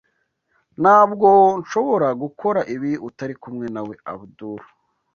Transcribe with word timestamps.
Ntabwo 0.81 1.27
nshobora 1.61 2.07
gukora 2.21 2.59
ibi 2.75 2.91
utari 3.07 3.35
kumwe 3.41 3.65
nawe, 3.75 3.93
Abdul. 4.13 4.61